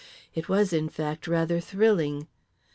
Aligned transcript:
It 0.33 0.49
was, 0.49 0.73
in 0.73 0.89
fact, 0.89 1.27
rather 1.27 1.59
thrilling. 1.59 2.25